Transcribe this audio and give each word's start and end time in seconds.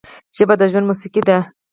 ژبه 0.35 0.53
د 0.57 0.61
ژوند 0.71 0.87
موسیقي 0.89 1.21
ده 1.27 1.37